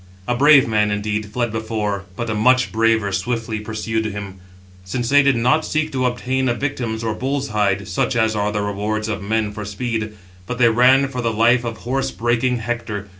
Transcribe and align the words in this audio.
A 0.27 0.33
brave 0.33 0.67
man, 0.67 0.89
indeed, 0.89 1.27
fled 1.27 1.51
before, 1.51 2.05
but 2.15 2.27
a 2.27 2.33
much 2.33 2.71
braver 2.71 3.11
swiftly 3.11 3.59
pursued 3.59 4.03
him; 4.05 4.39
since 4.83 5.09
they 5.09 5.21
did 5.21 5.35
not 5.35 5.63
seek 5.63 5.91
to 5.91 6.07
obtain 6.07 6.49
a 6.49 6.55
victim 6.55 6.97
or 7.03 7.09
a 7.11 7.15
bull's 7.15 7.49
hide, 7.49 7.87
such 7.87 8.15
as 8.15 8.35
are 8.35 8.51
the 8.51 8.63
rewards 8.63 9.07
of 9.07 9.21
men 9.21 9.51
for 9.51 9.63
speed, 9.63 10.13
but 10.47 10.57
they 10.57 10.69
ran 10.69 11.07
for 11.07 11.21
the 11.21 11.31
life 11.31 11.63
of 11.63 11.77
horse 11.77 12.09
breaking 12.09 12.57
Hector. 12.57 13.09